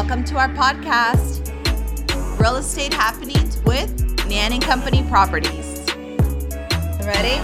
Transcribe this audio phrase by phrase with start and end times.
[0.00, 1.50] Welcome to our podcast,
[2.38, 3.90] Real Estate Happenings with
[4.28, 5.84] Nan and Company Properties.
[7.04, 7.40] Ready?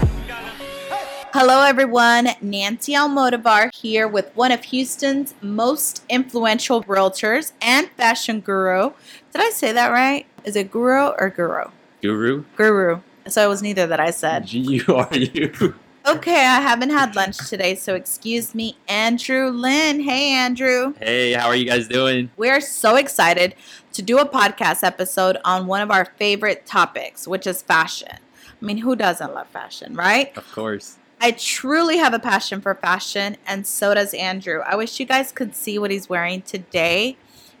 [1.33, 2.29] Hello, everyone.
[2.39, 8.91] Nancy Almodovar here with one of Houston's most influential realtors and fashion guru.
[9.33, 10.25] Did I say that right?
[10.45, 11.65] Is it guru or guru?
[12.01, 12.45] Guru?
[12.55, 13.01] Guru.
[13.27, 14.45] So it was neither that I said.
[14.45, 15.75] G U R U.
[16.07, 19.99] Okay, I haven't had lunch today, so excuse me, Andrew Lynn.
[20.01, 20.93] Hey, Andrew.
[20.99, 22.29] Hey, how are you guys doing?
[22.37, 23.55] We're so excited
[23.93, 28.11] to do a podcast episode on one of our favorite topics, which is fashion.
[28.11, 30.37] I mean, who doesn't love fashion, right?
[30.37, 30.97] Of course.
[31.19, 34.61] I truly have a passion for fashion, and so does Andrew.
[34.63, 37.17] I wish you guys could see what he's wearing today.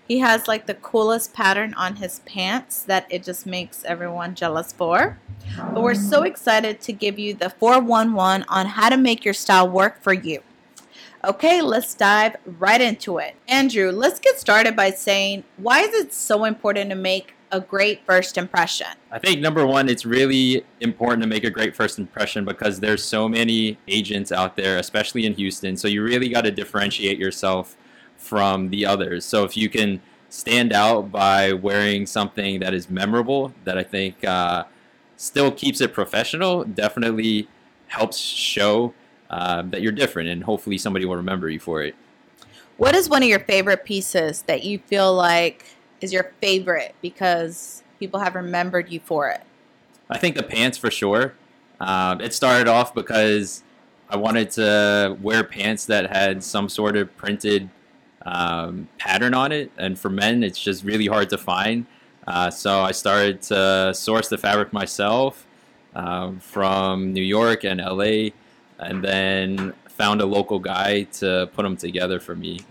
[0.07, 4.71] He has like the coolest pattern on his pants that it just makes everyone jealous
[4.71, 5.17] for.
[5.57, 9.67] But we're so excited to give you the 411 on how to make your style
[9.67, 10.41] work for you.
[11.23, 13.35] Okay, let's dive right into it.
[13.47, 18.05] Andrew, let's get started by saying why is it so important to make a great
[18.05, 18.87] first impression?
[19.11, 23.03] I think number one, it's really important to make a great first impression because there's
[23.03, 25.77] so many agents out there, especially in Houston.
[25.77, 27.75] So you really got to differentiate yourself
[28.25, 29.23] from the others.
[29.23, 34.23] So if you can stand out by wearing something that is memorable, that I think
[34.25, 34.65] uh,
[35.15, 37.47] still keeps it professional, definitely
[37.87, 38.93] helps show
[39.29, 41.95] uh, that you're different, and hopefully somebody will remember you for it.
[42.77, 45.65] What is one of your favorite pieces that you feel like
[46.01, 49.41] is your favorite because people have remembered you for it?
[50.09, 51.35] I think the pants for sure.
[51.79, 53.63] Uh, it started off because
[54.09, 57.69] I wanted to wear pants that had some sort of printed
[58.25, 61.85] um, pattern on it, and for men, it's just really hard to find.
[62.27, 65.45] Uh, so I started to source the fabric myself
[65.93, 68.29] um, from New York and LA,
[68.79, 72.61] and then found a local guy to put them together for me.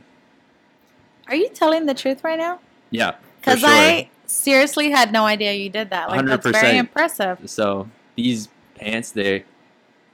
[1.29, 2.61] Are you telling the truth right now?
[2.91, 3.71] Yeah, Because sure.
[3.71, 6.11] I seriously had no idea you did that.
[6.11, 7.39] Like that's very impressive.
[7.49, 9.45] So these pants, they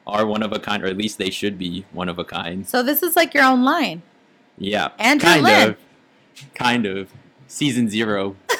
[0.06, 2.66] are one of a kind, or at least they should be one of a kind.
[2.66, 4.02] So this is like your own line.
[4.60, 5.68] Yeah, Andrew kind Lynn.
[5.70, 5.76] of,
[6.54, 7.10] kind of.
[7.48, 8.36] Season zero.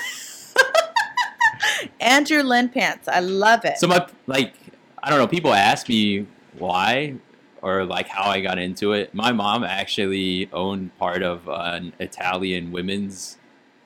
[2.00, 3.06] Andrew Lynn pants.
[3.06, 3.78] I love it.
[3.78, 4.54] So my like,
[5.02, 5.28] I don't know.
[5.28, 6.26] People ask me
[6.58, 7.14] why
[7.62, 9.14] or like how I got into it.
[9.14, 13.38] My mom actually owned part of an Italian women's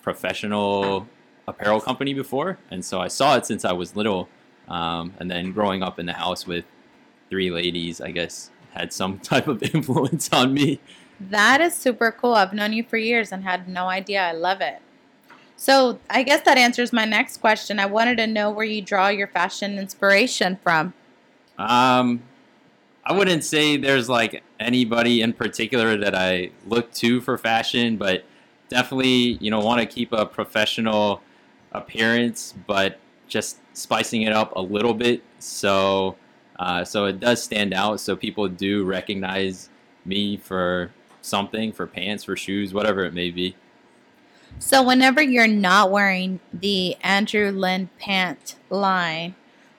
[0.02, 1.08] professional
[1.48, 4.28] apparel company before, and so I saw it since I was little.
[4.68, 6.64] Um, and then growing up in the house with
[7.28, 10.80] three ladies, I guess had some type of influence on me.
[11.20, 12.34] That is super cool.
[12.34, 14.22] I've known you for years and had no idea.
[14.22, 14.80] I love it.
[15.56, 17.78] So I guess that answers my next question.
[17.78, 20.92] I wanted to know where you draw your fashion inspiration from.
[21.58, 22.22] Um,
[23.04, 28.24] I wouldn't say there's like anybody in particular that I look to for fashion, but
[28.68, 31.22] definitely, you know, want to keep a professional
[31.72, 32.98] appearance, but
[33.28, 35.22] just spicing it up a little bit.
[35.38, 36.16] So,
[36.58, 38.00] uh, so it does stand out.
[38.00, 39.68] So people do recognize
[40.04, 40.90] me for
[41.24, 43.56] something, for pants, for shoes, whatever it may be.
[44.58, 49.34] So whenever you're not wearing the Andrew Lynn pant line,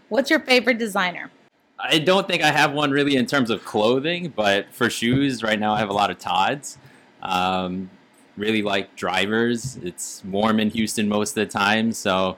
[0.10, 1.32] what's your favorite designer?
[1.80, 5.60] I don't think I have one really in terms of clothing, but for shoes, right
[5.60, 6.78] now I have a lot of Tod's.
[7.22, 7.90] Um,
[8.38, 9.78] really like drivers.
[9.78, 12.38] It's warm in Houston most of the time, so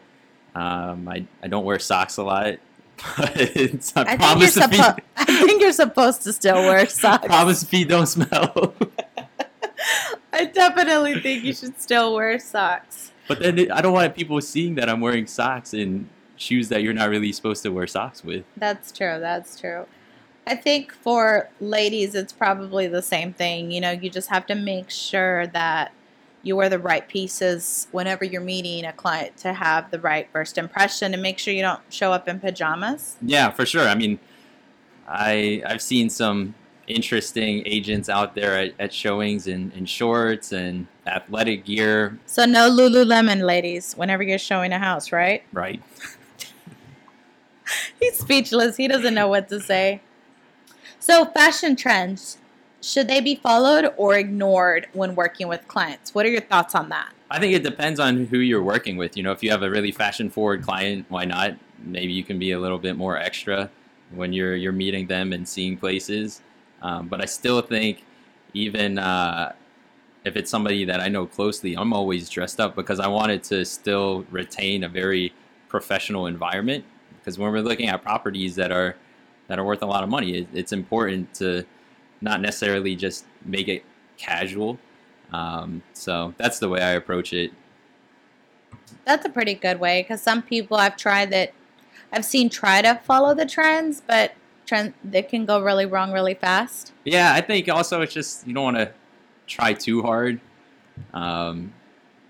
[0.55, 2.55] um, I, I don't wear socks a lot.
[3.15, 6.33] But it's, I, I think, you're promise the feet, suppo- I think you're supposed to
[6.33, 7.27] still wear socks.
[7.27, 8.73] promise feet don't smell.
[10.37, 13.11] I definitely think you should still wear socks.
[13.27, 16.83] but then it, I don't want people seeing that I'm wearing socks in shoes that
[16.83, 18.45] you're not really supposed to wear socks with.
[18.55, 19.19] That's true.
[19.19, 19.85] That's true.
[20.45, 23.71] I think for ladies, it's probably the same thing.
[23.71, 25.91] You know, you just have to make sure that
[26.43, 30.57] you wear the right pieces whenever you're meeting a client to have the right first
[30.57, 33.17] impression and make sure you don't show up in pajamas.
[33.21, 33.87] Yeah, for sure.
[33.87, 34.19] I mean,
[35.07, 36.55] I I've seen some
[36.87, 42.17] interesting agents out there at, at showings in, in shorts and athletic gear.
[42.25, 45.43] So, no Lululemon, ladies, whenever you're showing a house, right?
[45.51, 45.81] Right.
[47.99, 48.77] He's speechless.
[48.77, 50.01] He doesn't know what to say.
[50.99, 52.37] So, fashion trends,
[52.81, 56.15] should they be followed or ignored when working with clients?
[56.15, 57.11] What are your thoughts on that?
[57.29, 59.17] I think it depends on who you're working with.
[59.17, 61.55] You know, if you have a really fashion forward client, why not?
[61.79, 63.69] Maybe you can be a little bit more extra
[64.11, 66.41] when you're you're meeting them and seeing places.
[66.81, 68.03] Um, but I still think
[68.53, 69.53] even uh,
[70.25, 73.65] if it's somebody that I know closely, I'm always dressed up because I wanted to
[73.65, 75.33] still retain a very
[75.69, 76.85] professional environment.
[77.19, 78.95] Because when we're looking at properties that are
[79.47, 81.65] that are worth a lot of money, it, it's important to
[82.21, 83.83] not necessarily just make it
[84.17, 84.79] casual,
[85.31, 87.51] Um, so that's the way I approach it.
[89.05, 91.53] That's a pretty good way because some people I've tried that
[92.11, 94.33] I've seen try to follow the trends, but
[94.67, 96.93] trend they can go really wrong really fast.
[97.05, 98.91] Yeah, I think also it's just you don't want to
[99.47, 100.39] try too hard.
[101.13, 101.73] Um,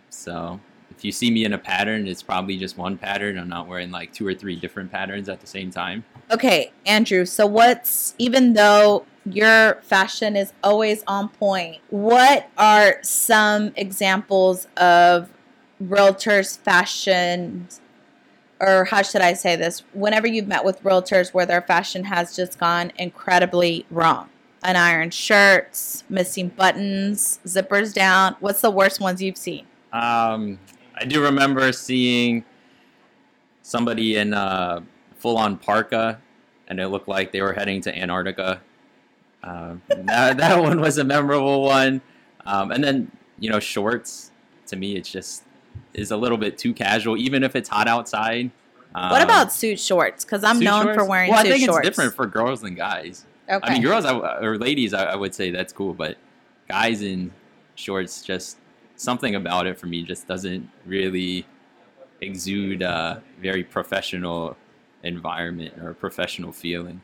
[0.09, 0.59] so
[0.91, 3.37] if you see me in a pattern, it's probably just one pattern.
[3.37, 6.05] I'm not wearing like two or three different patterns at the same time.
[6.31, 7.25] Okay, Andrew.
[7.25, 15.29] So what's even though your fashion is always on point, what are some examples of
[15.83, 17.67] realtors' fashion
[18.59, 19.83] or how should I say this?
[19.93, 24.29] Whenever you've met with realtors where their fashion has just gone incredibly wrong.
[24.63, 28.35] Unironed shirts, missing buttons, zippers down.
[28.39, 29.65] What's the worst ones you've seen?
[29.93, 30.59] Um,
[30.95, 32.43] I do remember seeing
[33.61, 34.81] somebody in uh,
[35.15, 36.19] full on parka,
[36.67, 38.61] and it looked like they were heading to Antarctica.
[39.43, 42.01] Uh, that, that one was a memorable one.
[42.45, 44.31] Um, and then, you know, shorts,
[44.67, 45.43] to me, it's just
[45.93, 48.51] is a little bit too casual, even if it's hot outside.
[48.95, 50.23] Um, what about suit shorts?
[50.25, 50.97] Because I'm known shorts?
[50.97, 51.87] for wearing well, suit I think shorts.
[51.87, 53.25] it's different for girls than guys.
[53.49, 53.67] Okay.
[53.67, 56.17] I mean, girls I, or ladies, I, I would say that's cool, but
[56.67, 57.31] guys in
[57.75, 58.57] shorts, just
[58.95, 61.45] something about it for me just doesn't really
[62.21, 64.57] exude a very professional
[65.03, 67.01] environment or professional feeling.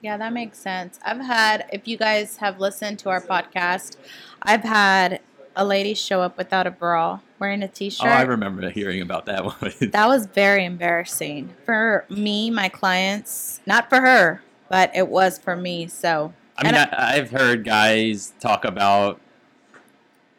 [0.00, 1.00] Yeah, that makes sense.
[1.04, 3.96] I've had, if you guys have listened to our podcast,
[4.42, 5.20] I've had
[5.56, 8.06] a lady show up without a bra wearing a t shirt.
[8.06, 9.72] Oh, I remember hearing about that one.
[9.80, 15.56] that was very embarrassing for me, my clients, not for her, but it was for
[15.56, 15.86] me.
[15.86, 19.20] So, I mean, I, I've heard guys talk about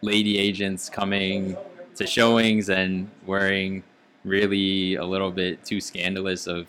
[0.02, 1.58] lady agents coming
[1.96, 3.84] to showings and wearing
[4.24, 6.68] really a little bit too scandalous of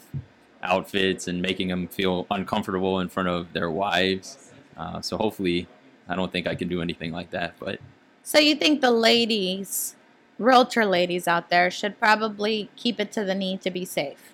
[0.62, 4.52] outfits and making them feel uncomfortable in front of their wives.
[4.76, 5.66] Uh, so hopefully,
[6.08, 7.54] I don't think I can do anything like that.
[7.58, 7.80] But
[8.26, 9.94] so you think the ladies,
[10.36, 14.32] realtor ladies out there, should probably keep it to the knee to be safe?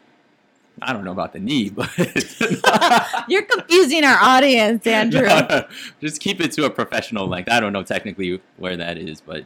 [0.81, 1.91] I don't know about the knee, but
[3.29, 5.29] You're confusing our audience, Andrew.
[6.01, 7.51] just keep it to a professional length.
[7.51, 9.45] I don't know technically where that is, but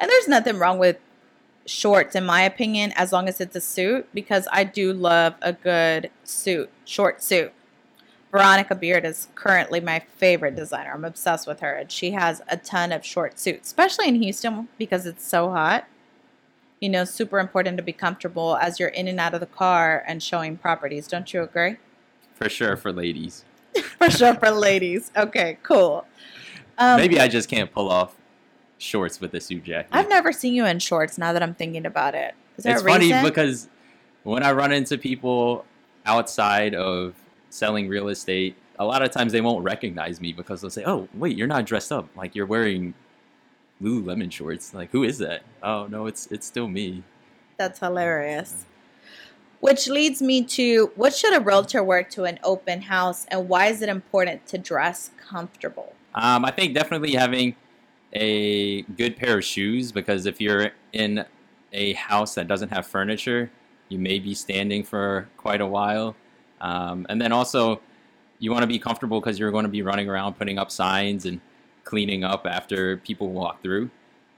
[0.00, 0.96] And there's nothing wrong with
[1.66, 5.52] shorts, in my opinion, as long as it's a suit, because I do love a
[5.52, 7.52] good suit, short suit.
[8.36, 10.92] Veronica Beard is currently my favorite designer.
[10.92, 14.68] I'm obsessed with her, and she has a ton of short suits, especially in Houston
[14.76, 15.86] because it's so hot.
[16.80, 20.04] You know, super important to be comfortable as you're in and out of the car
[20.06, 21.08] and showing properties.
[21.08, 21.76] Don't you agree?
[22.34, 23.44] for sure for ladies.
[23.98, 25.10] For sure, for ladies.
[25.14, 26.06] Okay, cool.
[26.78, 28.14] Um, Maybe I just can't pull off
[28.78, 29.90] shorts with a suit jacket.
[29.92, 31.18] I've never seen you in shorts.
[31.18, 33.68] Now that I'm thinking about it, is there it's funny because
[34.22, 35.66] when I run into people
[36.06, 37.14] outside of
[37.50, 41.08] selling real estate, a lot of times they won't recognize me because they'll say, "Oh,
[41.14, 42.08] wait, you're not dressed up.
[42.16, 42.94] Like you're wearing
[43.82, 44.74] Lululemon shorts.
[44.74, 45.42] Like who is that?
[45.62, 47.02] Oh no, it's it's still me."
[47.56, 48.66] That's hilarious.
[49.60, 53.66] Which leads me to what should a realtor wear to an open house and why
[53.66, 55.94] is it important to dress comfortable?
[56.14, 57.56] Um, I think definitely having
[58.12, 61.24] a good pair of shoes because if you're in
[61.72, 63.50] a house that doesn't have furniture,
[63.88, 66.16] you may be standing for quite a while.
[66.60, 67.80] Um, and then also,
[68.38, 71.26] you want to be comfortable because you're going to be running around putting up signs
[71.26, 71.40] and
[71.84, 73.90] cleaning up after people walk through.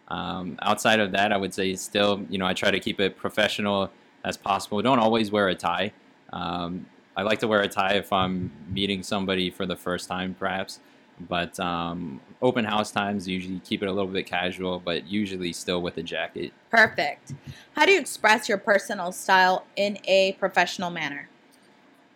[0.09, 3.17] Um, outside of that, I would say still, you know, I try to keep it
[3.17, 3.91] professional
[4.25, 4.81] as possible.
[4.83, 5.93] Don't always wear a tie.
[6.33, 10.35] Um, I like to wear a tie if I'm meeting somebody for the first time,
[10.39, 10.81] perhaps.
[11.21, 15.83] But um, open house times usually keep it a little bit casual, but usually still
[15.83, 16.53] with a jacket.
[16.71, 17.35] Perfect.
[17.73, 21.29] How do you express your personal style in a professional manner?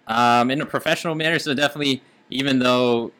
[0.09, 3.13] Um, in a professional manner, so definitely, even though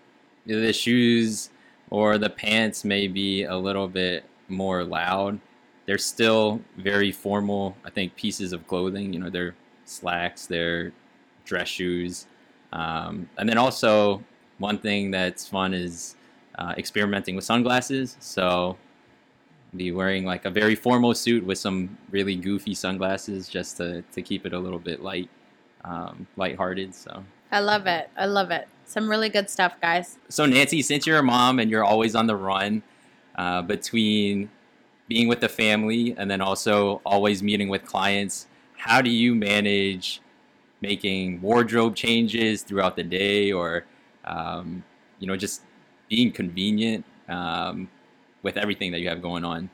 [0.47, 1.51] the shoes
[1.91, 5.39] or the pants may be a little bit more loud,
[5.87, 7.77] they're still very formal.
[7.85, 10.93] I think pieces of clothing, you know, they're slacks, they're
[11.45, 12.27] dress shoes,
[12.73, 14.23] um, and then also
[14.59, 16.17] one thing that's fun is
[16.59, 18.17] uh, experimenting with sunglasses.
[18.21, 18.77] So
[19.77, 24.23] be wearing like a very formal suit with some really goofy sunglasses just to, to
[24.23, 25.31] keep it a little bit light,
[25.85, 26.95] um, lighthearted.
[26.95, 28.09] So, I love it.
[28.17, 28.69] I love it.
[28.85, 30.19] Some really good stuff, guys.
[30.29, 32.83] so Nancy, since you're a mom and you're always on the run
[33.37, 34.51] uh, between
[35.09, 38.47] being with the family and then also always meeting with clients,
[38.77, 40.21] how do you manage
[40.81, 43.85] making wardrobe changes throughout the day or,
[44.25, 44.83] um,
[45.19, 45.63] you know, just
[46.09, 47.89] being convenient um,
[48.43, 49.71] with everything that you have going on?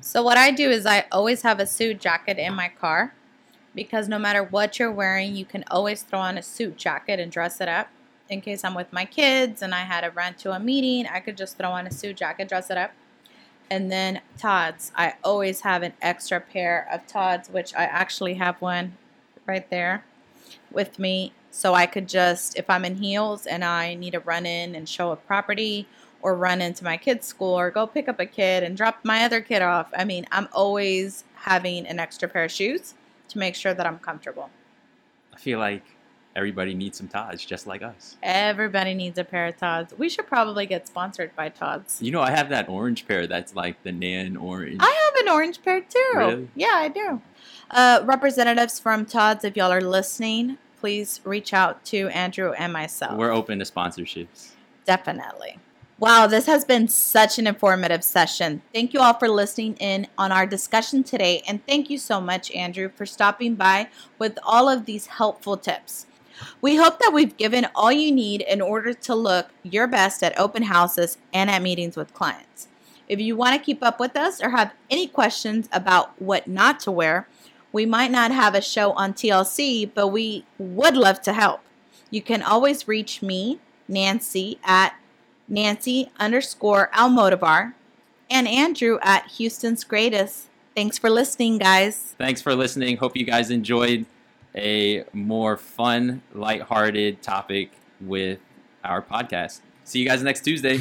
[0.00, 3.14] So what I do is I always have a suit jacket in my car
[3.74, 7.30] because no matter what you're wearing, you can always throw on a suit jacket and
[7.30, 7.88] dress it up.
[8.28, 11.20] In case I'm with my kids and I had to run to a meeting, I
[11.20, 12.92] could just throw on a suit jacket, dress it up.
[13.70, 14.90] And then Tod's.
[14.96, 18.96] I always have an extra pair of Tod's, which I actually have one
[19.46, 20.04] right there
[20.70, 21.32] with me.
[21.52, 24.88] So I could just, if I'm in heels and I need to run in and
[24.88, 25.86] show a property
[26.22, 29.24] or run into my kid's school or go pick up a kid and drop my
[29.24, 32.94] other kid off, I mean, I'm always having an extra pair of shoes
[33.30, 34.50] to make sure that I'm comfortable.
[35.32, 35.82] I feel like
[36.36, 38.16] everybody needs some Tods, just like us.
[38.22, 39.96] Everybody needs a pair of Tods.
[39.98, 42.00] We should probably get sponsored by Tods.
[42.00, 44.78] You know, I have that orange pair that's like the nan orange.
[44.80, 46.12] I have an orange pair too.
[46.14, 46.48] Really?
[46.54, 47.22] Yeah, I do.
[47.70, 53.16] Uh, representatives from Tods, if y'all are listening, please reach out to Andrew and myself.
[53.16, 54.50] We're open to sponsorships.
[54.84, 55.58] Definitely.
[56.00, 58.62] Wow, this has been such an informative session.
[58.72, 61.42] Thank you all for listening in on our discussion today.
[61.46, 66.06] And thank you so much, Andrew, for stopping by with all of these helpful tips.
[66.62, 70.38] We hope that we've given all you need in order to look your best at
[70.38, 72.68] open houses and at meetings with clients.
[73.06, 76.80] If you want to keep up with us or have any questions about what not
[76.80, 77.28] to wear,
[77.72, 81.60] we might not have a show on TLC, but we would love to help.
[82.10, 84.94] You can always reach me, Nancy, at
[85.50, 87.74] Nancy underscore Almodovar,
[88.30, 90.46] and Andrew at Houston's Greatest.
[90.74, 92.14] Thanks for listening, guys.
[92.16, 92.96] Thanks for listening.
[92.96, 94.06] Hope you guys enjoyed
[94.54, 98.38] a more fun, lighthearted topic with
[98.84, 99.60] our podcast.
[99.84, 100.80] See you guys next Tuesday.